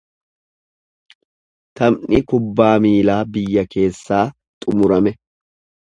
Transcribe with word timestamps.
Taphni 1.79 2.23
kubbaa 2.33 2.71
miilaa 2.87 3.21
biyya 3.37 3.67
keessaa 3.77 4.25
xumurame. 4.67 5.17